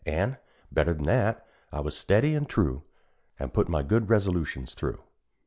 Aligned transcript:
An', 0.07 0.37
better 0.71 0.95
than 0.95 1.03
that, 1.05 1.45
I 1.71 1.79
was 1.79 1.95
steady 1.95 2.35
an' 2.35 2.47
true, 2.47 2.81
An' 3.37 3.51
put 3.51 3.69
my 3.69 3.83
good 3.83 4.09
resolutions 4.09 4.73
through. 4.73 4.99